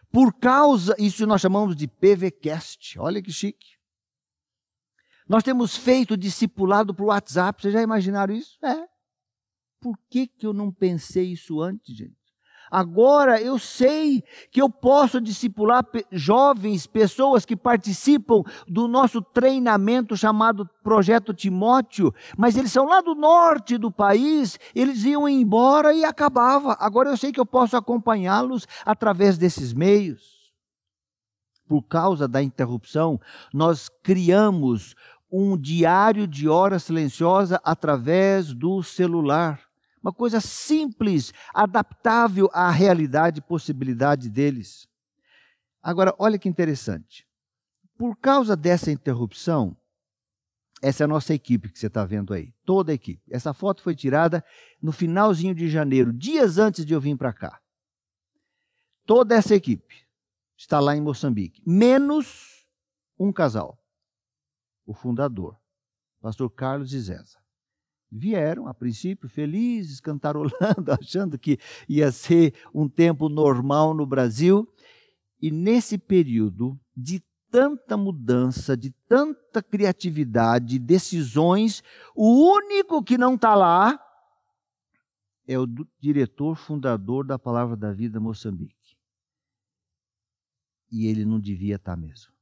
Por 0.09 0.31
causa, 0.31 0.95
isso 0.97 1.27
nós 1.27 1.41
chamamos 1.41 1.75
de 1.75 1.89
PVCast, 1.89 2.97
olha 2.97 3.21
que 3.21 3.33
chique. 3.33 3.78
Nós 5.29 5.43
temos 5.43 5.77
feito 5.77 6.17
discipulado 6.17 6.91
por 6.91 7.05
WhatsApp, 7.05 7.61
vocês 7.61 7.73
já 7.73 7.83
imaginaram 7.83 8.33
isso? 8.33 8.57
É. 8.65 8.87
Por 9.79 9.95
que, 10.09 10.25
que 10.25 10.47
eu 10.47 10.51
não 10.51 10.71
pensei 10.71 11.31
isso 11.31 11.61
antes, 11.61 11.95
gente? 11.95 12.17
Agora 12.71 13.41
eu 13.41 13.57
sei 13.57 14.23
que 14.51 14.61
eu 14.61 14.69
posso 14.69 15.19
discipular 15.19 15.83
jovens, 16.11 16.85
pessoas 16.85 17.45
que 17.45 17.55
participam 17.55 18.43
do 18.67 18.87
nosso 18.87 19.21
treinamento 19.21 20.15
chamado 20.15 20.69
Projeto 20.83 21.33
Timóteo, 21.33 22.13
mas 22.37 22.57
eles 22.57 22.71
são 22.71 22.85
lá 22.85 23.01
do 23.01 23.15
norte 23.15 23.77
do 23.77 23.91
país, 23.91 24.59
eles 24.75 25.03
iam 25.03 25.27
embora 25.27 25.93
e 25.93 26.03
acabava. 26.03 26.75
Agora 26.79 27.09
eu 27.09 27.17
sei 27.17 27.31
que 27.31 27.39
eu 27.39 27.45
posso 27.45 27.75
acompanhá-los 27.75 28.67
através 28.85 29.37
desses 29.37 29.73
meios. 29.73 30.39
Por 31.67 31.83
causa 31.83 32.27
da 32.27 32.41
interrupção, 32.41 33.19
nós 33.53 33.89
criamos 34.01 34.95
um 35.31 35.57
diário 35.57 36.27
de 36.27 36.47
hora 36.49 36.79
silenciosa 36.79 37.61
através 37.63 38.53
do 38.53 38.81
celular. 38.81 39.61
Uma 40.01 40.13
coisa 40.13 40.39
simples, 40.39 41.33
adaptável 41.53 42.49
à 42.53 42.71
realidade 42.71 43.39
e 43.39 43.43
possibilidade 43.43 44.29
deles. 44.29 44.87
Agora, 45.81 46.15
olha 46.17 46.39
que 46.39 46.49
interessante. 46.49 47.27
Por 47.97 48.15
causa 48.15 48.55
dessa 48.55 48.91
interrupção, 48.91 49.75
essa 50.81 51.03
é 51.03 51.05
a 51.05 51.07
nossa 51.07 51.33
equipe 51.33 51.69
que 51.69 51.77
você 51.77 51.87
está 51.87 52.05
vendo 52.05 52.33
aí, 52.33 52.53
toda 52.65 52.91
a 52.91 52.95
equipe. 52.95 53.21
Essa 53.29 53.53
foto 53.53 53.81
foi 53.81 53.93
tirada 53.93 54.43
no 54.81 54.91
finalzinho 54.91 55.53
de 55.53 55.67
janeiro, 55.67 56.13
dias 56.13 56.57
antes 56.57 56.85
de 56.85 56.93
eu 56.93 57.01
vir 57.01 57.17
para 57.17 57.33
cá. 57.33 57.59
Toda 59.05 59.35
essa 59.35 59.53
equipe 59.53 60.07
está 60.55 60.79
lá 60.79 60.95
em 60.95 61.01
Moçambique, 61.01 61.61
menos 61.65 62.65
um 63.17 63.33
casal 63.33 63.78
o 64.89 64.93
fundador, 64.93 65.55
pastor 66.19 66.49
Carlos 66.49 66.91
e 66.93 66.99
Zéza. 66.99 67.37
Vieram, 68.11 68.67
a 68.67 68.73
princípio, 68.73 69.29
felizes, 69.29 70.01
cantarolando, 70.01 70.91
achando 70.99 71.37
que 71.37 71.59
ia 71.87 72.11
ser 72.11 72.55
um 72.73 72.89
tempo 72.89 73.29
normal 73.29 73.93
no 73.93 74.03
Brasil. 74.03 74.67
E 75.39 75.51
nesse 75.51 75.95
período 75.95 76.75
de 76.97 77.23
tanta 77.51 77.95
mudança, 77.95 78.75
de 78.75 78.89
tanta 79.07 79.61
criatividade, 79.61 80.79
decisões, 80.79 81.83
o 82.15 82.51
único 82.51 83.03
que 83.03 83.15
não 83.15 83.35
está 83.35 83.53
lá 83.53 84.03
é 85.47 85.59
o 85.59 85.67
diretor 85.99 86.55
fundador 86.55 87.23
da 87.27 87.37
Palavra 87.37 87.77
da 87.77 87.93
Vida 87.93 88.19
Moçambique. 88.19 88.97
E 90.91 91.05
ele 91.05 91.25
não 91.25 91.39
devia 91.39 91.75
estar 91.75 91.95
tá 91.95 92.01
mesmo. 92.01 92.38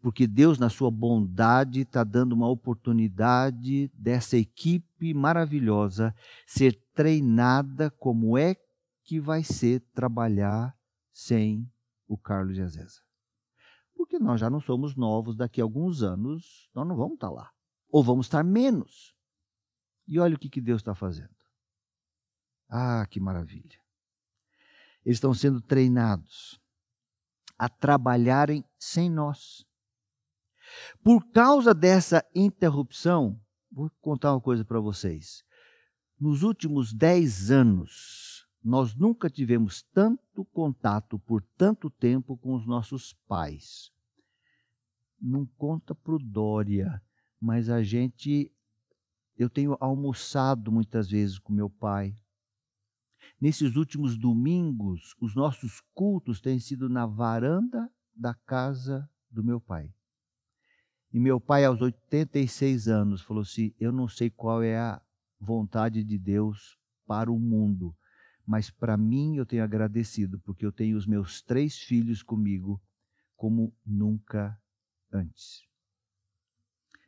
Porque 0.00 0.26
Deus, 0.26 0.58
na 0.58 0.68
sua 0.68 0.90
bondade, 0.90 1.80
está 1.80 2.04
dando 2.04 2.32
uma 2.32 2.48
oportunidade 2.48 3.90
dessa 3.94 4.36
equipe 4.36 5.14
maravilhosa 5.14 6.14
ser 6.46 6.78
treinada 6.94 7.90
como 7.90 8.36
é 8.36 8.56
que 9.02 9.18
vai 9.18 9.42
ser 9.42 9.80
trabalhar 9.94 10.76
sem 11.12 11.70
o 12.06 12.16
Carlos 12.16 12.58
e 12.58 12.62
a 12.62 12.66
Zéza. 12.66 13.00
Porque 13.96 14.18
nós 14.18 14.40
já 14.40 14.50
não 14.50 14.60
somos 14.60 14.94
novos, 14.94 15.36
daqui 15.36 15.60
a 15.60 15.64
alguns 15.64 16.02
anos 16.02 16.70
nós 16.74 16.86
não 16.86 16.96
vamos 16.96 17.14
estar 17.14 17.30
lá. 17.30 17.50
Ou 17.88 18.02
vamos 18.02 18.26
estar 18.26 18.42
menos. 18.42 19.14
E 20.06 20.18
olha 20.18 20.34
o 20.34 20.38
que, 20.38 20.48
que 20.48 20.60
Deus 20.60 20.80
está 20.80 20.94
fazendo. 20.94 21.34
Ah, 22.68 23.06
que 23.06 23.20
maravilha. 23.20 23.78
Eles 25.04 25.16
estão 25.16 25.34
sendo 25.34 25.60
treinados 25.60 26.61
a 27.62 27.68
trabalharem 27.68 28.64
sem 28.76 29.08
nós. 29.08 29.64
Por 31.00 31.24
causa 31.30 31.72
dessa 31.72 32.28
interrupção, 32.34 33.40
vou 33.70 33.88
contar 34.00 34.32
uma 34.32 34.40
coisa 34.40 34.64
para 34.64 34.80
vocês. 34.80 35.44
Nos 36.18 36.42
últimos 36.42 36.92
dez 36.92 37.52
anos, 37.52 38.48
nós 38.64 38.96
nunca 38.96 39.30
tivemos 39.30 39.80
tanto 39.94 40.44
contato 40.46 41.20
por 41.20 41.40
tanto 41.56 41.88
tempo 41.88 42.36
com 42.36 42.52
os 42.56 42.66
nossos 42.66 43.12
pais. 43.28 43.92
Não 45.20 45.46
conta 45.56 45.94
pro 45.94 46.18
Dória, 46.18 47.00
mas 47.40 47.70
a 47.70 47.80
gente. 47.80 48.50
Eu 49.38 49.48
tenho 49.48 49.76
almoçado 49.78 50.72
muitas 50.72 51.08
vezes 51.08 51.38
com 51.38 51.52
meu 51.52 51.70
pai. 51.70 52.18
Nesses 53.40 53.76
últimos 53.76 54.16
domingos, 54.16 55.14
os 55.20 55.34
nossos 55.34 55.80
cultos 55.94 56.40
têm 56.40 56.58
sido 56.58 56.88
na 56.88 57.06
varanda 57.06 57.90
da 58.14 58.34
casa 58.34 59.08
do 59.30 59.42
meu 59.42 59.60
pai. 59.60 59.92
E 61.12 61.20
meu 61.20 61.40
pai, 61.40 61.64
aos 61.64 61.80
86 61.80 62.88
anos, 62.88 63.20
falou 63.20 63.42
assim: 63.42 63.74
Eu 63.78 63.92
não 63.92 64.08
sei 64.08 64.30
qual 64.30 64.62
é 64.62 64.78
a 64.78 65.00
vontade 65.38 66.02
de 66.02 66.18
Deus 66.18 66.78
para 67.06 67.30
o 67.30 67.38
mundo, 67.38 67.94
mas 68.46 68.70
para 68.70 68.96
mim 68.96 69.36
eu 69.36 69.44
tenho 69.44 69.64
agradecido, 69.64 70.40
porque 70.40 70.64
eu 70.64 70.72
tenho 70.72 70.96
os 70.96 71.06
meus 71.06 71.42
três 71.42 71.78
filhos 71.78 72.22
comigo 72.22 72.80
como 73.36 73.74
nunca 73.84 74.56
antes. 75.12 75.62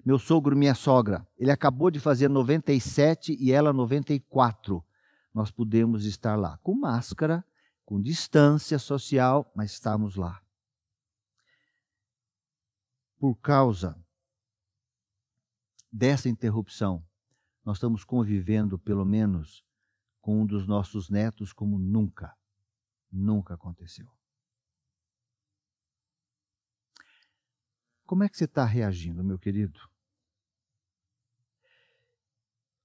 Meu 0.04 0.18
sogro, 0.18 0.54
minha 0.54 0.74
sogra, 0.74 1.26
ele 1.38 1.50
acabou 1.50 1.90
de 1.90 1.98
fazer 1.98 2.28
97 2.28 3.36
e 3.40 3.52
ela 3.52 3.72
94. 3.72 4.84
Nós 5.34 5.50
pudemos 5.50 6.06
estar 6.06 6.36
lá 6.36 6.56
com 6.58 6.74
máscara, 6.74 7.44
com 7.84 8.00
distância 8.00 8.78
social, 8.78 9.52
mas 9.54 9.72
estamos 9.72 10.14
lá 10.14 10.44
por 13.24 13.36
causa 13.36 13.98
dessa 15.90 16.28
interrupção, 16.28 17.02
nós 17.64 17.78
estamos 17.78 18.04
convivendo, 18.04 18.78
pelo 18.78 19.02
menos, 19.02 19.64
com 20.20 20.42
um 20.42 20.46
dos 20.46 20.66
nossos 20.66 21.08
netos 21.08 21.50
como 21.50 21.78
nunca, 21.78 22.36
nunca 23.10 23.54
aconteceu. 23.54 24.06
Como 28.04 28.22
é 28.22 28.28
que 28.28 28.36
você 28.36 28.44
está 28.44 28.66
reagindo, 28.66 29.24
meu 29.24 29.38
querido? 29.38 29.80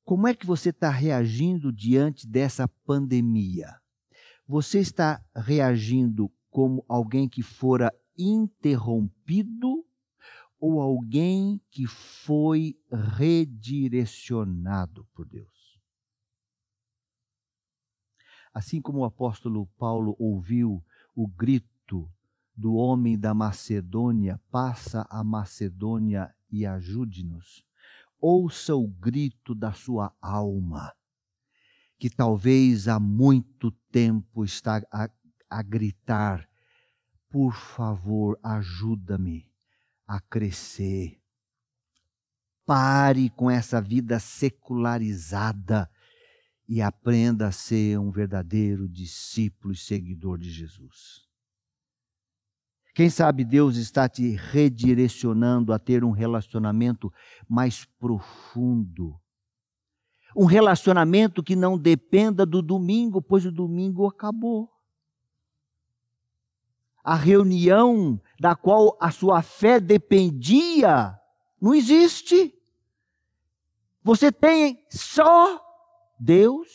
Como 0.09 0.27
é 0.27 0.33
que 0.33 0.43
você 0.43 0.71
está 0.71 0.89
reagindo 0.89 1.71
diante 1.71 2.27
dessa 2.27 2.67
pandemia? 2.67 3.79
Você 4.47 4.79
está 4.79 5.23
reagindo 5.35 6.31
como 6.49 6.83
alguém 6.89 7.29
que 7.29 7.43
fora 7.43 7.93
interrompido 8.17 9.85
ou 10.59 10.81
alguém 10.81 11.61
que 11.69 11.85
foi 11.85 12.75
redirecionado 12.91 15.05
por 15.13 15.27
Deus. 15.27 15.79
Assim 18.51 18.81
como 18.81 19.01
o 19.01 19.05
apóstolo 19.05 19.67
Paulo 19.77 20.15
ouviu 20.17 20.83
o 21.15 21.27
grito 21.27 22.11
do 22.57 22.73
homem 22.73 23.15
da 23.15 23.35
Macedônia, 23.35 24.41
passa 24.49 25.05
a 25.07 25.23
Macedônia 25.23 26.33
e 26.51 26.65
ajude-nos. 26.65 27.68
Ouça 28.19 28.75
o 28.75 28.85
grito 28.85 29.55
da 29.55 29.71
sua 29.71 30.13
alma, 30.21 30.93
que 31.97 32.09
talvez 32.09 32.87
há 32.87 32.99
muito 32.99 33.71
tempo 33.91 34.43
está 34.43 34.81
a, 34.91 35.09
a 35.49 35.61
gritar: 35.61 36.49
por 37.29 37.53
favor, 37.53 38.37
ajuda-me 38.43 39.49
a 40.05 40.19
crescer. 40.19 41.21
Pare 42.65 43.29
com 43.29 43.49
essa 43.49 43.81
vida 43.81 44.19
secularizada 44.19 45.89
e 46.67 46.81
aprenda 46.81 47.47
a 47.47 47.51
ser 47.51 47.97
um 47.97 48.11
verdadeiro 48.11 48.87
discípulo 48.89 49.73
e 49.73 49.77
seguidor 49.77 50.37
de 50.37 50.51
Jesus. 50.51 51.28
Quem 52.93 53.09
sabe 53.09 53.43
Deus 53.43 53.77
está 53.77 54.09
te 54.09 54.35
redirecionando 54.35 55.71
a 55.71 55.79
ter 55.79 56.03
um 56.03 56.11
relacionamento 56.11 57.11
mais 57.47 57.85
profundo. 57.99 59.19
Um 60.35 60.45
relacionamento 60.45 61.41
que 61.43 61.55
não 61.55 61.77
dependa 61.77 62.45
do 62.45 62.61
domingo, 62.61 63.21
pois 63.21 63.45
o 63.45 63.51
domingo 63.51 64.07
acabou 64.07 64.69
a 67.03 67.15
reunião 67.15 68.21
da 68.39 68.55
qual 68.55 68.97
a 69.01 69.09
sua 69.09 69.41
fé 69.41 69.79
dependia, 69.79 71.19
não 71.59 71.73
existe. 71.73 72.53
Você 74.03 74.31
tem 74.31 74.85
só 74.89 75.59
Deus, 76.19 76.67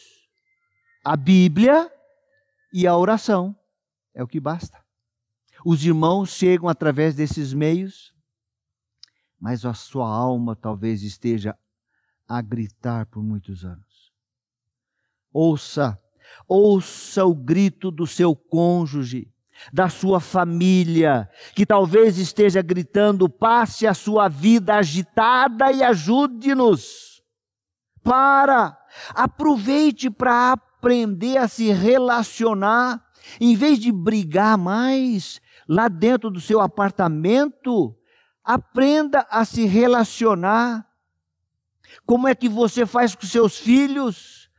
a 1.05 1.17
Bíblia 1.17 1.89
e 2.73 2.85
a 2.85 2.97
oração. 2.97 3.57
É 4.13 4.23
o 4.23 4.27
que 4.27 4.41
basta. 4.41 4.84
Os 5.65 5.85
irmãos 5.85 6.31
chegam 6.31 6.69
através 6.69 7.15
desses 7.15 7.55
meios, 7.55 8.15
mas 9.41 9.65
a 9.65 9.73
sua 9.73 10.07
alma 10.07 10.55
talvez 10.55 11.03
esteja 11.03 11.57
a 12.29 12.43
gritar 12.43 13.07
por 13.07 13.23
muitos 13.23 13.65
anos. 13.65 14.13
Ouça, 15.33 15.99
ouça 16.47 17.25
o 17.25 17.35
grito 17.35 17.91
do 17.91 18.07
seu 18.07 18.37
cônjuge 18.37 19.33
da 19.73 19.89
sua 19.89 20.21
família, 20.21 21.31
que 21.55 21.65
talvez 21.65 22.19
esteja 22.19 22.61
gritando: 22.61 23.29
passe 23.29 23.87
a 23.87 23.95
sua 23.95 24.29
vida 24.29 24.75
agitada 24.75 25.73
e 25.73 25.83
ajude-nos. 25.83 27.23
Para, 28.03 28.79
aproveite 29.15 30.11
para 30.11 30.53
aprender 30.53 31.39
a 31.39 31.49
se 31.49 31.73
relacionar, 31.73 33.04
em 33.41 33.55
vez 33.55 33.79
de 33.79 33.91
brigar 33.91 34.57
mais 34.59 35.41
lá 35.69 35.89
dentro 35.89 36.31
do 36.31 36.41
seu 36.41 36.61
apartamento, 36.61 37.97
aprenda 38.43 39.27
a 39.31 39.45
se 39.45 39.65
relacionar. 39.65 40.87
Como 42.05 42.29
é 42.29 42.35
que 42.35 42.49
você 42.49 42.85
faz 42.85 43.15
com 43.15 43.27
seus 43.27 43.59
filhos? 43.59 44.51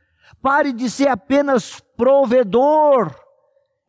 Pare 0.42 0.72
de 0.72 0.90
ser 0.90 1.08
apenas 1.08 1.80
provedor 1.96 3.14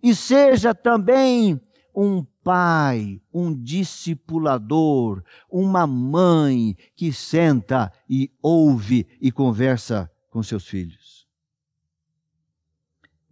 e 0.01 0.13
seja 0.13 0.73
também 0.73 1.59
um 1.95 2.23
pai, 2.43 3.19
um 3.33 3.53
discipulador, 3.53 5.23
uma 5.51 5.87
mãe 5.87 6.77
que 6.95 7.11
senta 7.11 7.91
e 8.07 8.31
ouve 8.41 9.07
e 9.19 9.31
conversa 9.31 10.09
com 10.29 10.43
seus 10.43 10.67
filhos. 10.67 11.16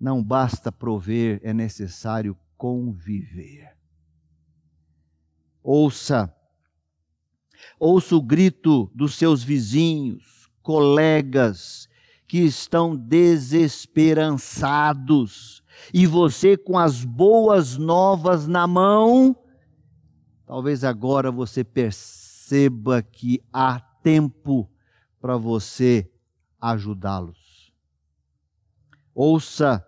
Não 0.06 0.24
basta 0.24 0.72
prover, 0.72 1.42
é 1.42 1.52
necessário 1.52 2.38
conviver. 2.56 3.76
Ouça, 5.64 6.32
ouça 7.80 8.16
o 8.16 8.22
grito 8.22 8.92
dos 8.94 9.16
seus 9.16 9.44
vizinhos, 9.44 10.48
colegas 10.62 11.90
que 12.28 12.38
estão 12.38 12.96
desesperançados 12.96 15.64
e 15.92 16.06
você 16.06 16.56
com 16.56 16.78
as 16.78 17.04
boas 17.04 17.76
novas 17.76 18.46
na 18.46 18.68
mão, 18.68 19.36
talvez 20.46 20.84
agora 20.84 21.32
você 21.32 21.64
perceba 21.64 23.02
que 23.02 23.42
há 23.52 23.80
tempo 23.80 24.70
para 25.20 25.36
você 25.36 26.08
ajudá-los. 26.62 27.74
Ouça, 29.16 29.84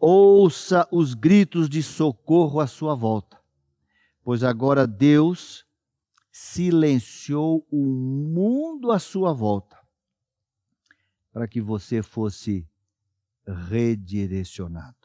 ouça 0.00 0.88
os 0.90 1.12
gritos 1.12 1.68
de 1.68 1.82
socorro 1.82 2.58
à 2.58 2.66
sua 2.66 2.94
volta, 2.94 3.38
pois 4.22 4.42
agora 4.42 4.86
Deus 4.86 5.66
silenciou 6.32 7.66
o 7.70 7.84
mundo 7.84 8.90
à 8.90 8.98
sua 8.98 9.34
volta 9.34 9.78
para 11.30 11.46
que 11.46 11.60
você 11.60 12.02
fosse 12.02 12.66
redirecionado. 13.46 14.96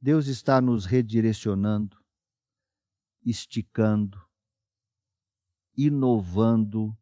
Deus 0.00 0.28
está 0.28 0.60
nos 0.60 0.84
redirecionando, 0.84 2.00
esticando, 3.24 4.24
inovando 5.76 6.96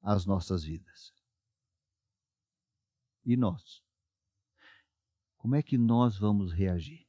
as 0.00 0.24
nossas 0.24 0.64
vidas. 0.64 1.12
E 3.24 3.36
nós? 3.36 3.85
Como 5.46 5.54
é 5.54 5.62
que 5.62 5.78
nós 5.78 6.18
vamos 6.18 6.52
reagir? 6.52 7.06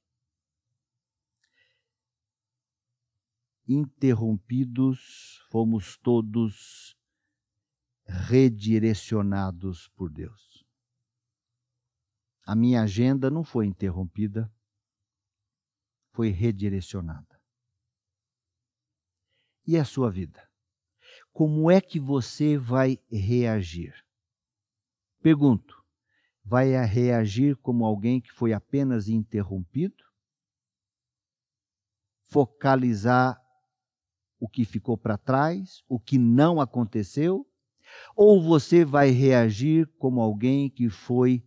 Interrompidos, 3.68 5.44
fomos 5.50 5.98
todos 5.98 6.96
redirecionados 8.06 9.90
por 9.96 10.12
Deus. 10.12 10.64
A 12.46 12.56
minha 12.56 12.84
agenda 12.84 13.32
não 13.32 13.44
foi 13.44 13.66
interrompida, 13.66 14.54
foi 16.14 16.30
redirecionada. 16.30 17.42
E 19.66 19.78
a 19.80 19.84
sua 19.84 20.12
vida? 20.12 20.48
Como 21.32 21.72
é 21.72 21.82
que 21.82 22.00
você 22.00 22.56
vai 22.56 23.04
reagir? 23.10 23.96
Pergunto: 25.24 25.77
vai 26.48 26.72
reagir 26.86 27.58
como 27.58 27.86
alguém 27.86 28.22
que 28.22 28.32
foi 28.32 28.54
apenas 28.54 29.10
interrompido? 29.10 30.02
Focalizar 32.30 33.42
o 34.40 34.48
que 34.48 34.64
ficou 34.64 34.98
para 34.98 35.18
trás, 35.18 35.84
o 35.90 36.00
que 36.00 36.18
não 36.18 36.62
aconteceu? 36.62 37.46
Ou 38.16 38.42
você 38.42 38.86
vai 38.86 39.10
reagir 39.10 39.88
como 39.98 40.22
alguém 40.22 40.70
que 40.70 40.90
foi 40.90 41.44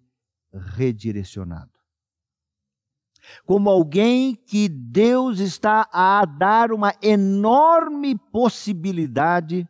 redirecionado? 0.53 1.73
Como 3.47 3.71
alguém 3.71 4.35
que 4.35 4.69
Deus 4.69 5.39
está 5.39 5.89
a 5.93 6.27
dar 6.27 6.73
uma 6.73 6.95
enorme 7.03 8.19
possibilidade 8.19 9.67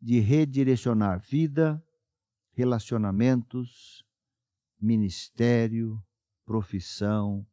de 0.00 0.18
redirecionar 0.18 1.20
vida, 1.20 1.80
relacionamentos, 2.52 4.07
ministério, 4.80 6.02
profissão, 6.44 7.46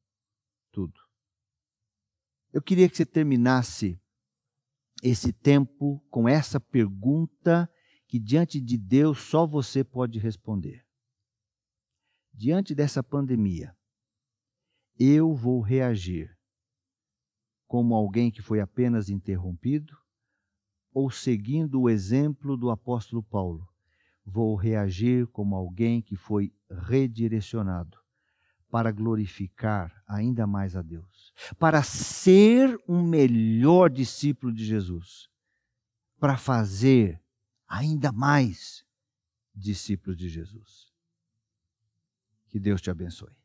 tudo. 0.71 0.99
Eu 2.53 2.61
queria 2.61 2.89
que 2.89 2.95
você 2.95 3.05
terminasse 3.05 3.99
esse 5.03 5.33
tempo 5.33 5.99
com 6.09 6.27
essa 6.27 6.59
pergunta 6.59 7.69
que 8.07 8.19
diante 8.19 8.61
de 8.61 8.77
Deus 8.77 9.19
só 9.19 9.45
você 9.45 9.83
pode 9.83 10.19
responder. 10.19 10.85
Diante 12.33 12.73
dessa 12.73 13.03
pandemia, 13.03 13.75
eu 14.97 15.33
vou 15.33 15.61
reagir 15.61 16.33
como 17.67 17.93
alguém 17.93 18.31
que 18.31 18.41
foi 18.41 18.61
apenas 18.61 19.09
interrompido 19.09 19.93
ou 20.93 21.11
seguindo 21.11 21.81
o 21.81 21.89
exemplo 21.89 22.55
do 22.55 22.69
apóstolo 22.69 23.21
Paulo, 23.21 23.67
vou 24.25 24.55
reagir 24.55 25.27
como 25.27 25.53
alguém 25.53 26.01
que 26.01 26.15
foi 26.15 26.54
redirecionado 26.69 27.97
para 28.69 28.91
glorificar 28.91 30.03
ainda 30.07 30.45
mais 30.45 30.75
a 30.75 30.81
Deus, 30.81 31.33
para 31.57 31.81
ser 31.81 32.77
um 32.87 33.01
melhor 33.01 33.89
discípulo 33.89 34.53
de 34.53 34.65
Jesus, 34.65 35.29
para 36.19 36.37
fazer 36.37 37.21
ainda 37.67 38.11
mais 38.11 38.85
discípulos 39.53 40.17
de 40.17 40.27
Jesus. 40.27 40.91
Que 42.49 42.59
Deus 42.59 42.81
te 42.81 42.89
abençoe. 42.89 43.35